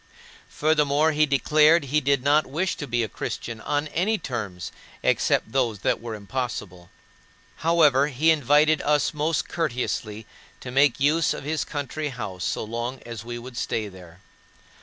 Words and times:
Furthermore, 0.49 1.11
he 1.11 1.27
declared 1.27 1.83
he 1.83 2.01
did 2.01 2.23
not 2.23 2.47
wish 2.47 2.73
to 2.77 2.87
be 2.87 3.03
a 3.03 3.07
Christian 3.07 3.61
on 3.61 3.87
any 3.89 4.17
terms 4.17 4.71
except 5.03 5.51
those 5.51 5.81
that 5.81 6.01
were 6.01 6.15
impossible. 6.15 6.89
However, 7.57 8.07
he 8.07 8.31
invited 8.31 8.81
us 8.81 9.13
most 9.13 9.47
courteously 9.47 10.25
to 10.59 10.71
make 10.71 10.99
use 10.99 11.35
of 11.35 11.43
his 11.43 11.63
country 11.63 12.09
house 12.09 12.43
so 12.43 12.63
long 12.63 12.99
as 13.05 13.23
we 13.23 13.37
would 13.37 13.55
stay 13.57 13.89
there. 13.89 14.21